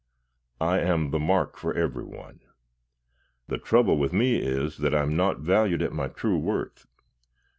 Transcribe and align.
I 0.59 0.79
am 0.79 1.11
the 1.11 1.19
mark 1.19 1.57
for 1.57 1.75
everyone. 1.75 2.39
The 3.49 3.59
trouble 3.59 3.99
with 3.99 4.13
me 4.13 4.37
is 4.37 4.77
that 4.79 4.95
I 4.95 5.03
am 5.03 5.15
not 5.15 5.41
valued 5.41 5.83
at 5.83 5.93
my 5.93 6.07
true 6.07 6.39
worth. 6.39 6.87